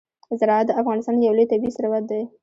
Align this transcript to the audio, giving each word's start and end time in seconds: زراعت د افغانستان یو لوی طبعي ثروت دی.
زراعت 0.39 0.65
د 0.67 0.71
افغانستان 0.81 1.15
یو 1.17 1.35
لوی 1.37 1.45
طبعي 1.51 1.69
ثروت 1.75 2.03
دی. 2.11 2.21